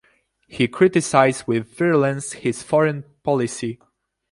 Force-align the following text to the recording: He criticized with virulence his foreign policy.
He 0.47 0.67
criticized 0.67 1.45
with 1.45 1.77
virulence 1.77 2.31
his 2.33 2.63
foreign 2.63 3.03
policy. 3.21 3.77